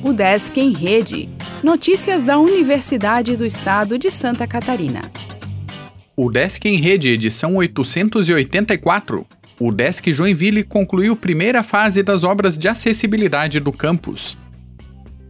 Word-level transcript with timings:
O 0.00 0.12
Desk 0.12 0.56
em 0.56 0.72
Rede. 0.72 1.28
Notícias 1.62 2.22
da 2.22 2.38
Universidade 2.38 3.36
do 3.36 3.44
Estado 3.44 3.98
de 3.98 4.12
Santa 4.12 4.46
Catarina. 4.46 5.10
O 6.16 6.30
Desk 6.30 6.64
em 6.66 6.76
Rede, 6.76 7.10
edição 7.10 7.56
884. 7.56 9.26
O 9.58 9.72
Desk 9.72 10.12
Joinville 10.12 10.62
concluiu 10.62 11.16
primeira 11.16 11.64
fase 11.64 12.04
das 12.04 12.22
obras 12.22 12.56
de 12.56 12.68
acessibilidade 12.68 13.58
do 13.58 13.72
campus. 13.72 14.38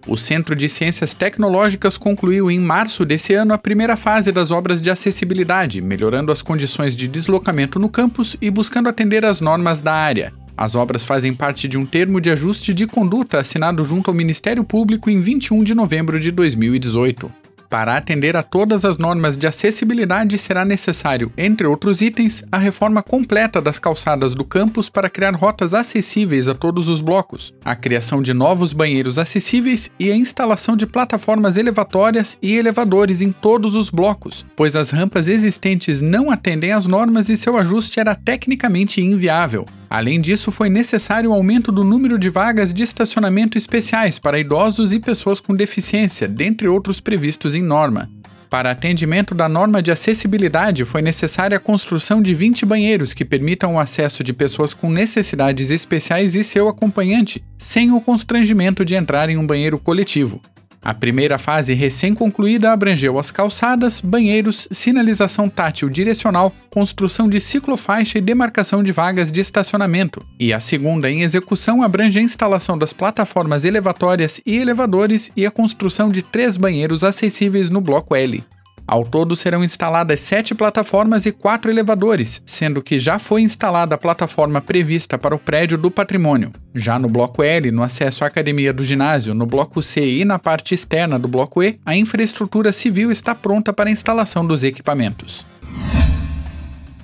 O 0.07 0.19
Centro 0.19 0.55
de 0.55 0.69
Ciências 0.69 1.15
Tecnológicas 1.15 1.97
concluiu 1.97 2.51
em 2.51 2.61
março 2.61 3.07
desse 3.07 3.33
ano 3.33 3.55
a 3.55 3.59
primeira 3.59 3.97
fase 3.97 4.31
das 4.31 4.51
obras 4.51 4.83
de 4.83 4.91
acessibilidade, 4.91 5.81
melhorando 5.81 6.31
as 6.31 6.43
condições 6.43 6.95
de 6.95 7.09
deslocamento 7.09 7.79
no 7.79 7.89
campus 7.89 8.37
e 8.41 8.51
buscando 8.51 8.89
atender 8.89 9.25
às 9.25 9.41
normas 9.41 9.81
da 9.81 9.95
área. 9.95 10.33
As 10.59 10.75
obras 10.75 11.05
fazem 11.05 11.33
parte 11.33 11.69
de 11.69 11.79
um 11.79 11.87
termo 11.87 12.21
de 12.21 12.33
ajuste 12.33 12.75
de 12.75 12.85
conduta 12.85 13.39
assinado 13.39 13.85
junto 13.85 14.11
ao 14.11 14.17
Ministério 14.17 14.65
Público 14.65 15.09
em 15.09 15.21
21 15.21 15.63
de 15.63 15.73
novembro 15.73 16.19
de 16.19 16.33
2018. 16.33 17.31
Para 17.71 17.97
atender 17.97 18.37
a 18.37 18.43
todas 18.43 18.85
as 18.85 18.99
normas 18.99 19.37
de 19.37 19.47
acessibilidade, 19.47 20.37
será 20.37 20.65
necessário, 20.65 21.31
entre 21.39 21.65
outros 21.65 22.01
itens, 22.01 22.43
a 22.51 22.59
reforma 22.59 23.05
completa 23.05 23.61
das 23.61 23.79
calçadas 23.79 24.35
do 24.35 24.43
campus 24.43 24.91
para 24.91 25.09
criar 25.09 25.37
rotas 25.37 25.75
acessíveis 25.75 26.49
a 26.49 26.57
todos 26.57 26.89
os 26.89 27.01
blocos, 27.01 27.55
a 27.65 27.77
criação 27.77 28.21
de 28.21 28.35
novos 28.35 28.73
banheiros 28.73 29.17
acessíveis 29.17 29.93
e 29.97 30.11
a 30.11 30.17
instalação 30.17 30.77
de 30.77 30.87
plataformas 30.87 31.57
elevatórias 31.57 32.37
e 32.43 32.57
elevadores 32.57 33.23
em 33.23 33.31
todos 33.31 33.77
os 33.77 33.91
blocos, 33.91 34.45
pois 34.57 34.75
as 34.75 34.91
rampas 34.91 35.29
existentes 35.29 36.03
não 36.03 36.33
atendem 36.33 36.73
às 36.73 36.89
normas 36.89 37.29
e 37.29 37.37
seu 37.37 37.57
ajuste 37.57 38.01
era 38.01 38.17
tecnicamente 38.17 39.01
inviável. 39.01 39.65
Além 39.91 40.21
disso, 40.21 40.53
foi 40.53 40.69
necessário 40.69 41.31
o 41.31 41.35
aumento 41.35 41.73
do 41.73 41.83
número 41.83 42.19
de 42.19 42.29
vagas 42.29 42.75
de 42.75 42.83
estacionamento 42.83 43.57
especiais 43.57 44.19
para 44.19 44.39
idosos 44.39 44.93
e 44.93 45.01
pessoas 45.01 45.41
com 45.41 45.55
deficiência, 45.55 46.29
dentre 46.29 46.69
outros 46.69 47.01
previstos 47.01 47.55
em 47.55 47.63
norma. 47.63 48.11
Para 48.51 48.71
atendimento 48.71 49.35
da 49.35 49.49
norma 49.49 49.83
de 49.83 49.91
acessibilidade, 49.91 50.85
foi 50.85 51.03
necessária 51.03 51.59
a 51.59 51.61
construção 51.61 52.23
de 52.23 52.33
20 52.33 52.65
banheiros 52.65 53.13
que 53.13 53.25
permitam 53.25 53.75
o 53.75 53.81
acesso 53.81 54.25
de 54.25 54.33
pessoas 54.33 54.73
com 54.73 54.91
necessidades 54.91 55.71
especiais 55.71 56.35
e 56.35 56.43
seu 56.43 56.67
acompanhante, 56.69 57.45
sem 57.59 57.93
o 57.93 58.01
constrangimento 58.01 58.85
de 58.87 58.95
entrar 58.95 59.29
em 59.29 59.37
um 59.37 59.47
banheiro 59.47 59.79
coletivo. 59.79 60.41
A 60.89 60.95
primeira 60.95 61.37
fase 61.37 61.75
recém-concluída 61.75 62.73
abrangeu 62.73 63.19
as 63.19 63.31
calçadas, 63.31 64.01
banheiros, 64.01 64.67
sinalização 64.71 65.47
tátil 65.47 65.91
direcional, 65.91 66.51
construção 66.71 67.29
de 67.29 67.39
ciclofaixa 67.41 68.17
e 68.17 68.23
demarcação 68.23 68.83
de 68.83 68.91
vagas 68.91 69.31
de 69.31 69.39
estacionamento. 69.39 70.25
E 70.41 70.51
a 70.51 70.59
segunda, 70.59 71.11
em 71.11 71.21
execução, 71.21 71.83
abrange 71.83 72.19
a 72.19 72.23
instalação 72.23 72.79
das 72.79 72.95
plataformas 72.95 73.67
elevatórias 73.67 74.41
e 74.47 74.57
elevadores 74.57 75.31
e 75.37 75.45
a 75.45 75.51
construção 75.51 76.09
de 76.09 76.23
três 76.23 76.57
banheiros 76.57 77.05
acessíveis 77.05 77.69
no 77.69 77.83
bloco 77.83 78.17
L. 78.17 78.43
Ao 78.89 79.05
todo 79.05 79.37
serão 79.37 79.63
instaladas 79.63 80.19
sete 80.21 80.55
plataformas 80.55 81.27
e 81.27 81.31
quatro 81.31 81.71
elevadores, 81.71 82.41
sendo 82.47 82.81
que 82.81 82.99
já 82.99 83.19
foi 83.19 83.43
instalada 83.43 83.95
a 83.95 83.99
plataforma 83.99 84.63
prevista 84.63 85.19
para 85.19 85.35
o 85.35 85.39
prédio 85.39 85.77
do 85.77 85.91
patrimônio. 85.91 86.51
Já 86.75 86.99
no 86.99 87.07
bloco 87.07 87.43
L, 87.43 87.71
no 87.71 87.83
acesso 87.83 88.25
à 88.25 88.29
academia 88.29 88.73
do 88.73 88.83
ginásio, 88.83 89.35
no 89.35 89.45
bloco 89.45 89.83
C 89.83 90.21
e 90.21 90.25
na 90.25 90.39
parte 90.39 90.75
externa 90.75 91.19
do 91.19 91.29
bloco 91.29 91.63
E, 91.63 91.79
a 91.85 91.95
infraestrutura 91.95 92.73
civil 92.73 93.13
está 93.13 93.35
pronta 93.35 93.75
para 93.75 93.91
a 93.91 93.93
instalação 93.93 94.47
dos 94.47 94.65
equipamentos. 94.65 95.45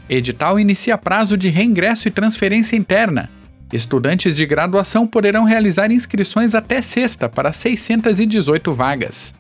Edital 0.08 0.58
inicia 0.58 0.96
prazo 0.96 1.36
de 1.36 1.50
reingresso 1.50 2.08
e 2.08 2.10
transferência 2.10 2.76
interna. 2.76 3.28
Estudantes 3.70 4.36
de 4.36 4.46
graduação 4.46 5.06
poderão 5.06 5.44
realizar 5.44 5.92
inscrições 5.92 6.54
até 6.54 6.80
sexta 6.80 7.28
para 7.28 7.52
618 7.52 8.72
vagas. 8.72 9.34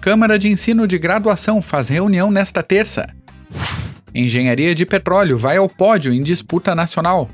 Câmara 0.00 0.38
de 0.38 0.48
Ensino 0.48 0.86
de 0.86 0.98
Graduação 0.98 1.60
faz 1.60 1.90
reunião 1.90 2.30
nesta 2.30 2.62
terça. 2.62 3.06
Engenharia 4.14 4.74
de 4.74 4.86
Petróleo 4.86 5.36
vai 5.36 5.58
ao 5.58 5.68
pódio 5.68 6.10
em 6.10 6.22
disputa 6.22 6.74
nacional. 6.74 7.28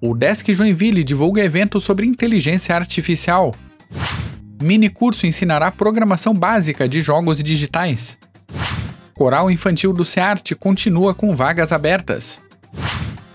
O 0.00 0.14
Desk 0.14 0.54
Joinville 0.54 1.04
divulga 1.04 1.44
evento 1.44 1.78
sobre 1.78 2.06
inteligência 2.06 2.74
artificial. 2.74 3.54
Mini 4.62 4.88
curso 4.88 5.26
ensinará 5.26 5.70
programação 5.70 6.32
básica 6.32 6.88
de 6.88 7.02
jogos 7.02 7.42
digitais. 7.42 8.18
Coral 9.12 9.50
Infantil 9.50 9.92
do 9.92 10.06
SEART 10.06 10.54
continua 10.58 11.14
com 11.14 11.36
vagas 11.36 11.70
abertas. 11.70 12.40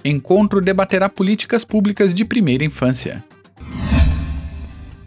Encontro 0.03 0.59
debaterá 0.59 1.07
políticas 1.07 1.63
públicas 1.63 2.15
de 2.15 2.25
primeira 2.25 2.63
infância. 2.63 3.23